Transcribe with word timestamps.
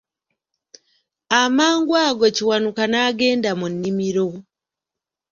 Amangu 1.41 1.93
ago 2.05 2.25
Kiwanuka 2.35 2.83
n'agenda 2.87 3.49
mu 3.59 3.67
nnimiro. 3.73 4.27